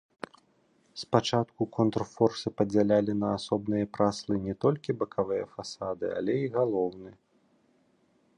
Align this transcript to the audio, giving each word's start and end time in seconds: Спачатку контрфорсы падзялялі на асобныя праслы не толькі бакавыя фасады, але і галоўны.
Спачатку 1.01 1.61
контрфорсы 1.77 2.47
падзялялі 2.61 3.13
на 3.23 3.29
асобныя 3.41 3.85
праслы 3.99 4.33
не 4.49 4.57
толькі 4.67 4.97
бакавыя 5.03 5.45
фасады, 5.55 6.05
але 6.21 6.33
і 6.47 6.53
галоўны. 6.59 7.11